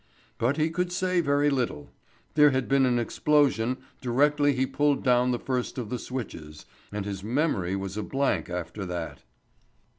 [0.39, 1.91] But he could say very little.
[2.33, 7.05] There had been an explosion directly he pulled down the first of the switches, and
[7.05, 9.21] his memory was a blank after that.